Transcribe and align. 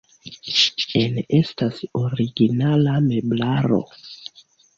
En 1.01 1.19
estas 1.39 1.81
originala 2.01 2.97
meblaro. 3.11 3.81